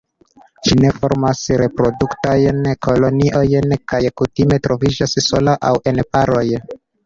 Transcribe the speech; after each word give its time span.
Ĝi 0.67 0.77
ne 0.83 0.93
formas 1.01 1.41
reproduktajn 1.63 2.71
koloniojn, 2.87 3.77
kaj 3.95 4.03
kutime 4.23 4.61
troviĝas 4.67 5.17
sola 5.31 5.59
aŭ 5.73 5.79
en 5.93 6.05
paroj. 6.15 6.47